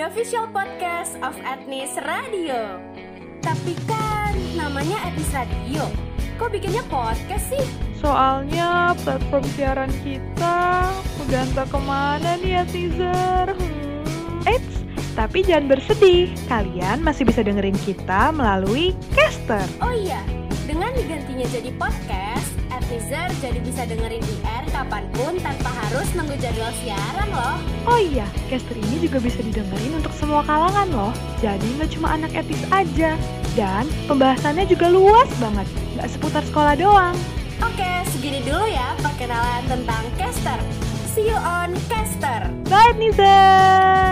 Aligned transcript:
official 0.00 0.48
podcast 0.48 1.12
of 1.20 1.36
Etnis 1.44 1.92
Radio. 2.08 2.80
Tapi 3.44 3.76
kan 3.84 4.32
namanya 4.56 4.96
Etnis 5.12 5.28
Radio. 5.36 5.84
Kok 6.40 6.48
bikinnya 6.48 6.80
podcast 6.88 7.52
sih? 7.52 7.60
Soalnya 8.00 8.96
platform 9.04 9.44
siaran 9.52 9.92
kita 10.00 10.88
udah 11.20 11.40
entah 11.44 11.68
ke 11.68 11.80
mana 11.84 12.40
nih 12.40 12.52
ya 12.56 12.62
teaser. 12.64 13.46
Hmm. 13.52 14.48
Eits, 14.48 14.76
tapi 15.12 15.44
jangan 15.44 15.68
bersedih. 15.68 16.32
Kalian 16.48 17.04
masih 17.04 17.28
bisa 17.28 17.44
dengerin 17.44 17.76
kita 17.84 18.32
melalui 18.32 18.96
Caster. 19.12 19.68
Oh 19.84 19.92
iya, 19.92 20.24
dengan 20.64 20.96
digantinya 20.96 21.44
jadi 21.52 21.68
podcast, 21.76 22.56
Etnizer 22.80 23.28
jadi 23.44 23.60
bisa 23.60 23.82
dengerin 23.84 24.24
di 24.24 24.36
air 24.42 24.64
kapan 24.72 25.04
pun 25.12 25.36
tanpa 25.44 25.68
harus 25.68 26.08
nunggu 26.16 26.32
jadwal 26.40 26.72
siaran 26.80 27.28
loh. 27.28 27.56
Oh 27.84 28.00
iya, 28.00 28.24
Caster 28.48 28.76
ini 28.76 29.04
juga 29.04 29.20
bisa 29.20 29.44
didengerin 29.44 30.00
untuk 30.00 30.12
semua 30.16 30.40
kalangan 30.48 30.88
loh. 30.88 31.12
Jadi 31.44 31.68
nggak 31.76 31.92
cuma 31.92 32.16
anak 32.16 32.32
etis 32.32 32.64
aja. 32.72 33.14
Dan 33.52 33.84
pembahasannya 34.08 34.64
juga 34.64 34.88
luas 34.88 35.28
banget, 35.42 35.66
nggak 35.98 36.08
seputar 36.08 36.42
sekolah 36.48 36.74
doang. 36.78 37.16
Oke, 37.60 37.90
segini 38.14 38.40
dulu 38.46 38.64
ya 38.64 38.96
perkenalan 39.04 39.64
tentang 39.68 40.04
Caster. 40.16 40.58
See 41.12 41.28
you 41.28 41.36
on 41.36 41.76
Caster. 41.90 42.48
Bye, 42.70 42.94
Nizer! 42.96 44.09